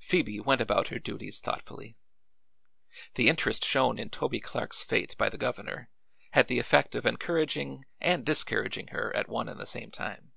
Phoebe 0.00 0.40
went 0.40 0.60
about 0.60 0.88
her 0.88 0.98
duties 0.98 1.38
thoughtfully. 1.38 1.96
The 3.14 3.28
interest 3.28 3.64
shown 3.64 4.00
in 4.00 4.10
Toby 4.10 4.40
Clark's 4.40 4.80
fate 4.82 5.14
by 5.16 5.28
the 5.28 5.38
governor 5.38 5.90
had 6.32 6.48
the 6.48 6.58
effect 6.58 6.96
of 6.96 7.06
encouraging 7.06 7.84
and 8.00 8.26
discouraging 8.26 8.88
her 8.88 9.14
at 9.14 9.28
one 9.28 9.48
and 9.48 9.60
the 9.60 9.66
same 9.66 9.92
time. 9.92 10.32